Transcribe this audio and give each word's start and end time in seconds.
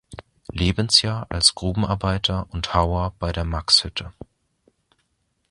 Lebensjahr 0.51 1.27
als 1.29 1.53
Grubenarbeiter 1.53 2.47
und 2.49 2.73
Hauer 2.73 3.13
bei 3.19 3.31
der 3.31 3.45
Maxhütte. 3.45 4.11